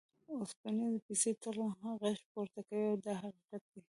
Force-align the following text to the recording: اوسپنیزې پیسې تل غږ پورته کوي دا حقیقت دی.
اوسپنیزې 0.39 0.99
پیسې 1.07 1.31
تل 1.41 1.57
غږ 2.01 2.19
پورته 2.31 2.59
کوي 2.67 2.89
دا 3.05 3.13
حقیقت 3.23 3.63
دی. 3.71 3.81